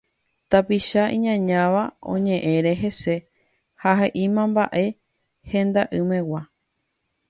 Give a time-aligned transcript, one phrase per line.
[0.51, 3.15] Tapicha iñañáva oñe'ẽre hese
[3.81, 4.85] ha he'i mba'e
[5.51, 6.41] henda'ỹmegua.